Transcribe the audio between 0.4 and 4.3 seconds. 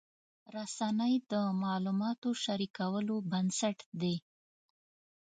رسنۍ د معلوماتو شریکولو بنسټ دي.